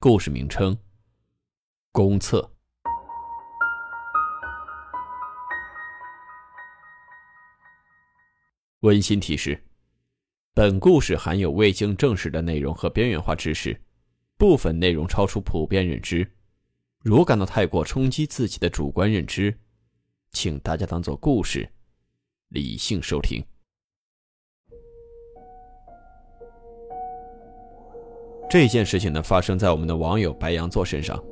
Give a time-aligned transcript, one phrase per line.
[0.00, 0.78] 故事名称：
[1.90, 2.52] 公厕。
[8.82, 9.60] 温馨提示：
[10.54, 13.82] 本故事含有未经证实的内容和边缘化知识，
[14.36, 16.32] 部分内容超出普遍认知。
[17.00, 19.58] 如感到太过冲击自己的主观认知，
[20.30, 21.68] 请大家当做故事，
[22.50, 23.44] 理性收听。
[28.50, 31.22] 这件事情呢，发生在我们的网友白羊座身上，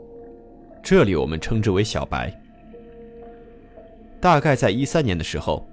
[0.83, 2.31] 这里我们称之为小白。
[4.21, 5.67] 大概在一三年的时候，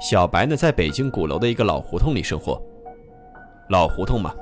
[0.00, 2.62] 小白呢在北京鼓楼的一个老胡同里生活。
[3.70, 4.32] 老胡同嘛，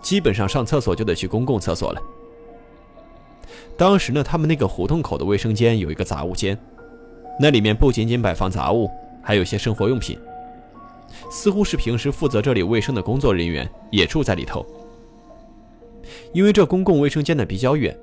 [0.00, 2.00] 基本上上厕所就得去公共厕所了。
[3.76, 6.56] 当时呢，他们那个胡同口的卫生间有一个杂物间，
[7.40, 8.88] 那里面不仅仅摆放杂物，
[9.22, 10.16] 还有些生活用品。
[11.30, 14.64] 似乎是平时负责这里卫生的工作人员也住在里头。
[16.34, 17.96] 因为这公共卫生间呢比较远，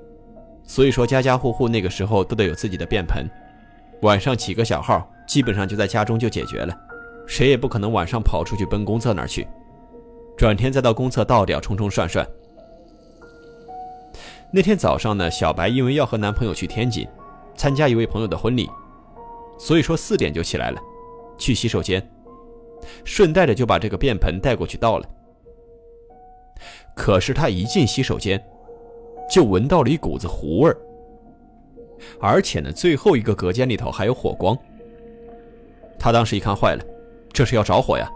[0.64, 3.28] 所以说家家户户那个时候都得有自己的便盆，
[4.00, 6.74] 晚上起个小号，基本上就在家中就解决了，
[7.26, 9.46] 谁也不可能晚上跑出去奔公厕那儿去，
[10.34, 12.26] 转天再到公厕倒掉冲冲涮涮。
[14.50, 17.06] 那天早上呢，小白因为要和男朋友去天津，
[17.54, 18.66] 参加一位朋友的婚礼，
[19.58, 20.80] 所以说四点就起来了，
[21.36, 22.02] 去洗手间，
[23.04, 25.06] 顺带着就把这个便盆带过去倒了。
[26.94, 28.42] 可是他一进洗手间，
[29.30, 30.76] 就闻到了一股子糊味儿，
[32.20, 34.56] 而且呢，最后一个隔间里头还有火光。
[35.98, 36.84] 他当时一看坏了，
[37.32, 38.10] 这是要着火呀，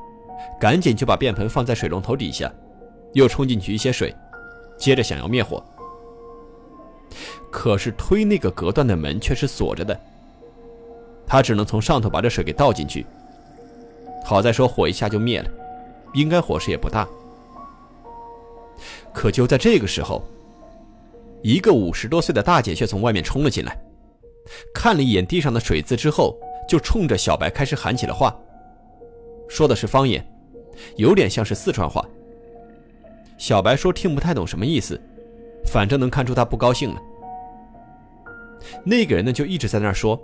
[0.60, 2.52] 赶紧就把便盆放在水龙头底下，
[3.12, 4.14] 又冲进去一些水，
[4.76, 5.62] 接着想要灭火。
[7.50, 9.98] 可是推那个隔断的门却是锁着的，
[11.26, 13.06] 他只能从上头把这水给倒进去。
[14.24, 15.48] 好在说火一下就灭了，
[16.12, 17.08] 应该火势也不大。
[19.16, 20.22] 可就在这个时候，
[21.40, 23.74] 一个五十多岁的大姐却从外面冲了进来，
[24.74, 26.38] 看了一眼地上的水渍之后，
[26.68, 28.36] 就冲着小白开始喊起了话，
[29.48, 30.22] 说的是方言，
[30.96, 32.04] 有点像是四川话。
[33.38, 35.00] 小白说听不太懂什么意思，
[35.64, 37.00] 反正能看出他不高兴了。
[38.84, 40.20] 那个人呢就一直在那儿说，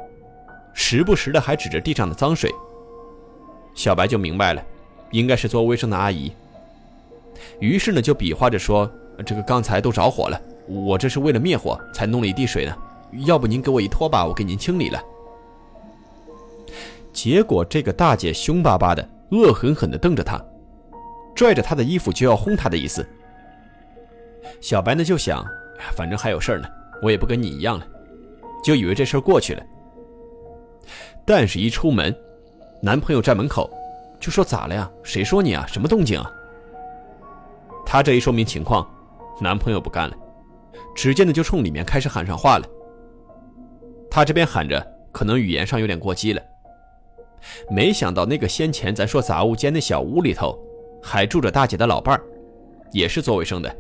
[0.75, 2.51] 时不时的还指着地上的脏水。
[3.75, 4.63] 小白就明白了，
[5.13, 6.31] 应该是做卫生的阿姨。
[7.61, 8.91] 于是呢，就比划着说
[9.25, 12.75] ：“这个刚才都着火了，我这是为了灭火才弄了一滴水呢。
[13.27, 15.01] 要不您给我一拖把，我给您清理了。”
[17.13, 20.43] 结果这个大姐凶巴巴的、恶狠狠地瞪着他，
[21.35, 23.07] 拽着他的衣服就要轰他的意思。
[24.61, 25.45] 小白呢就想
[25.95, 26.69] ：“反正还有事儿呢，
[27.03, 27.87] 我也不跟你一样了。”
[28.65, 29.63] 就以为这事过去了。
[31.25, 32.15] 但是，一出门，
[32.81, 33.69] 男朋友站门口，
[34.21, 34.91] 就说：“咋了呀？
[35.03, 35.67] 谁说你啊？
[35.67, 36.33] 什么动静啊？”
[37.93, 38.91] 他这一说明情况，
[39.39, 40.17] 男朋友不干了，
[40.95, 42.67] 直接呢就冲里面开始喊上话了。
[44.11, 44.83] 他这边喊着，
[45.13, 46.41] 可能语言上有点过激了。
[47.69, 50.59] 没想到那个先前咱说杂物间的小屋里头，
[51.03, 52.23] 还住着大姐的老伴儿，
[52.93, 53.77] 也是做卫生的，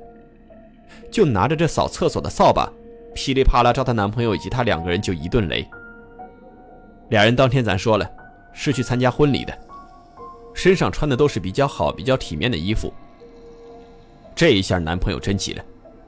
[1.10, 2.70] 就拿着这扫厕所的扫把，
[3.14, 5.66] 噼里啪啦照她男朋友以及她两个人就一顿雷。
[7.08, 8.06] 俩人当天咱说了，
[8.52, 9.58] 是去参加婚礼的，
[10.52, 12.92] 身上穿的都是比较好、比较体面的衣服。
[14.34, 15.64] 这一下，男朋友真急了，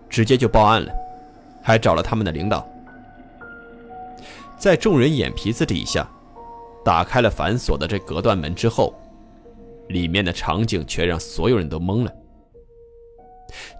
[0.09, 0.93] 直接就报案了，
[1.62, 2.67] 还找了他们的领导。
[4.57, 6.09] 在众人眼皮子底下，
[6.84, 8.95] 打开了反锁的这隔断门之后，
[9.89, 12.13] 里面的场景却让所有人都懵了。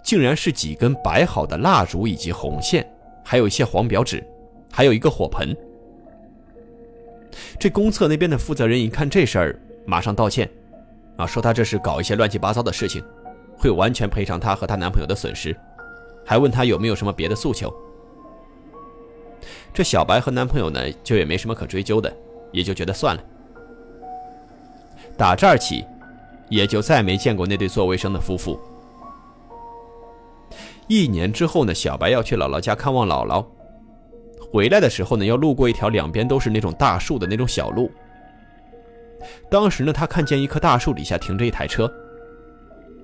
[0.03, 2.87] 竟然是几根摆好的蜡烛以及红线，
[3.23, 4.23] 还有一些黄表纸，
[4.71, 5.55] 还有一个火盆。
[7.59, 10.49] 这公厕那边的负责人一看这事儿，马上道歉，
[11.17, 13.03] 啊，说他这是搞一些乱七八糟的事情。
[13.57, 15.55] 会完全赔偿她和她男朋友的损失，
[16.25, 17.73] 还问她有没有什么别的诉求。
[19.73, 22.11] 这小白和男朋友呢，就也没什么可追究的，
[22.51, 23.23] 也就觉得算了。
[25.17, 25.85] 打这儿起，
[26.49, 28.59] 也就再没见过那对做卫生的夫妇。
[30.87, 33.45] 一年之后呢，小白要去姥姥家看望姥姥，
[34.51, 37.91] 回来的时候呢，要路过一条两边都是那种大树的那种小路。
[39.49, 41.91] 当时呢，他看见一棵大树底下停着一台车。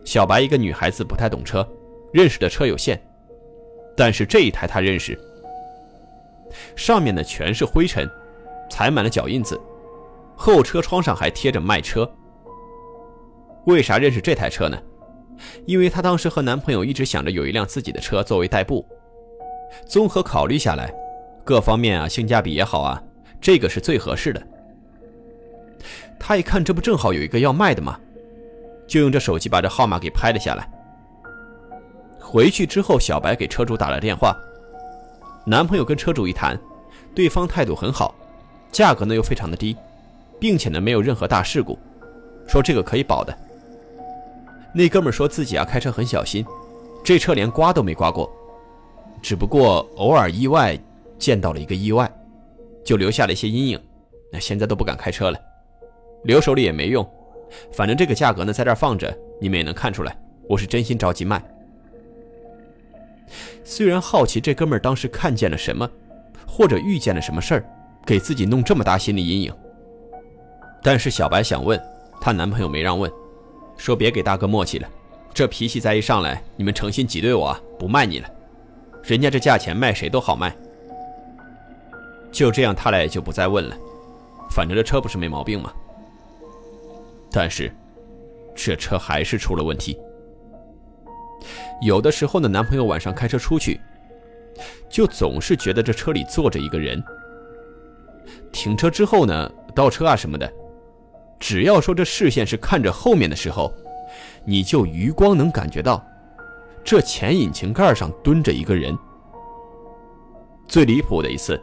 [0.04, 1.68] 小白一个女孩子不太懂车，
[2.12, 3.00] 认识的车有限，
[3.96, 5.18] 但是这一台他认识，
[6.76, 8.10] 上面呢全是灰尘，
[8.70, 9.60] 踩满了脚印子，
[10.36, 12.10] 后车窗上还贴着卖车。
[13.66, 14.78] 为啥认识这台车呢？
[15.66, 18.86] 因为她当时和男朋友一直想着有一辆自己的车作为代步，
[19.86, 20.94] 综合考虑下来，
[21.44, 23.02] 各方面啊性价比也好啊，
[23.40, 24.42] 这个是最合适的。
[26.20, 28.00] 她一看这不正好有一个要卖的吗？
[28.92, 30.70] 就用这手机把这号码给拍了下来。
[32.20, 34.36] 回去之后，小白给车主打了电话，
[35.46, 36.60] 男朋友跟车主一谈，
[37.16, 38.14] 对方态度很好，
[38.70, 39.78] 价格呢又非常的低，
[40.42, 41.80] 并且呢没有任何大事故，
[42.46, 43.34] 说这个可以保的。
[44.74, 46.46] 那哥们说自己啊开车很小心，
[47.02, 48.30] 这车连刮都没刮过，
[49.22, 50.78] 只不过偶尔意外
[51.18, 52.12] 见到了一个意外，
[52.84, 53.82] 就留下了一些阴影，
[54.34, 55.40] 那现在都不敢开车了，
[56.26, 57.10] 留手里也没用，
[57.72, 60.18] 反正这个价格呢在这儿放着，你们也能看出来，
[60.48, 61.42] 我是真心着急卖。
[63.64, 65.90] 虽然好奇这哥们儿当时看见了什么，
[66.46, 67.66] 或者遇见了什么事儿，
[68.06, 69.54] 给自己弄这么大心理阴影，
[70.84, 71.82] 但是小白想问，
[72.20, 73.12] 她男朋友没让问。
[73.78, 74.88] 说别给大哥磨叽了，
[75.34, 78.30] 这脾气再一上来，你们诚心挤兑我，不卖你了。
[79.04, 80.56] 人家这价钱卖谁都好卖。
[82.32, 83.76] 就这样，他俩也就不再问了，
[84.52, 85.74] 反正这车不是没毛病吗？
[87.32, 87.74] 但是，
[88.54, 89.98] 这车还是出了问题。
[91.82, 93.80] 有的时候呢，男朋友晚上开车出去，
[94.90, 97.02] 就总是觉得这车里坐着一个人。
[98.52, 100.52] 停车之后呢，倒车啊什么的。
[101.40, 103.74] 只要说这视线是看着后面的时候，
[104.46, 106.06] 你就余光能感觉到，
[106.84, 108.96] 这前引擎盖上蹲着一个人。
[110.68, 111.60] 最离谱的一次，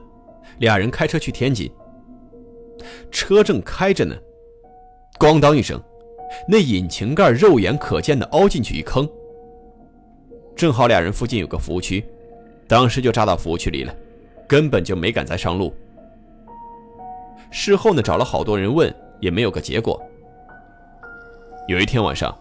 [0.59, 1.71] 俩人开车去天津，
[3.11, 4.17] 车正开着呢，
[5.19, 5.81] 咣当一声，
[6.47, 9.09] 那引擎盖肉眼可见的凹进去一坑。
[10.55, 12.05] 正好俩人附近有个服务区，
[12.67, 13.95] 当时就扎到服务区里了，
[14.47, 15.75] 根本就没敢再上路。
[17.51, 18.95] 事后呢，找了好多人问。
[19.21, 20.01] 也没有个结果。
[21.67, 22.33] 有一天晚上，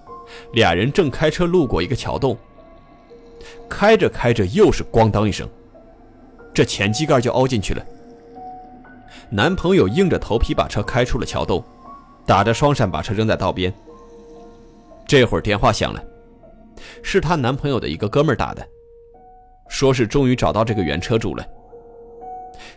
[0.53, 2.37] 俩人正开车路过一个桥洞，
[3.67, 5.49] 开着开着又是咣当一声，
[6.53, 7.83] 这前机盖就凹进去了。
[9.31, 11.63] 男朋友硬着头皮把车开出了桥洞，
[12.27, 13.73] 打着双闪把车扔在道边。
[15.07, 16.03] 这会儿电话响了，
[17.01, 18.67] 是她男朋友的一个哥们打的，
[19.69, 21.47] 说是终于找到这个原车主了。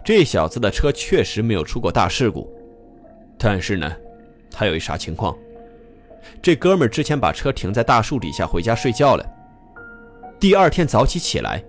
[0.04, 2.48] 这小子的车确实没有出过大事故。
[3.36, 3.90] 但是呢，
[4.50, 5.36] 他有一啥情况？
[6.40, 9.26] 这哥们儿之前把车停在大树底下回家睡觉了。
[10.38, 11.62] 第二天早起起来，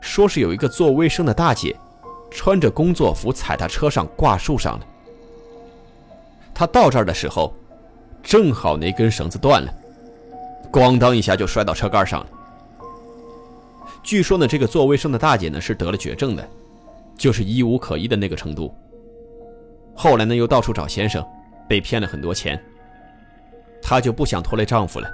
[0.00, 1.74] 说是有一个做卫生的大姐，
[2.30, 4.86] 穿着工作服踩他车上挂树上了。
[6.54, 7.54] 他到这儿的时候，
[8.22, 9.72] 正好那根绳子断了，
[10.70, 12.26] 咣当一下就摔到车盖上了。
[14.02, 16.48] 据说呢，这个做卫生的大姐呢是得了绝症的，
[17.16, 18.74] 就是医无可医的那个程度。
[19.94, 21.24] 后来呢，又到处找先生，
[21.68, 22.60] 被骗了很多钱。
[23.80, 25.08] 她就不想拖累丈夫了，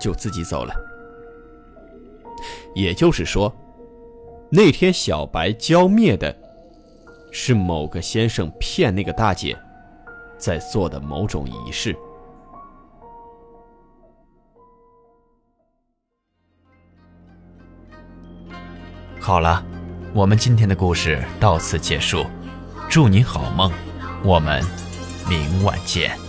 [0.00, 0.74] 就自己走了。
[2.74, 3.54] 也就是说，
[4.50, 6.34] 那天小白浇灭的，
[7.30, 9.56] 是某个先生骗那个大姐，
[10.38, 11.96] 在做的某种仪式。
[19.20, 19.62] 好了，
[20.14, 22.24] 我们今天的故事到此结束，
[22.88, 23.70] 祝你好梦。
[24.24, 24.62] 我们
[25.28, 26.27] 明晚见。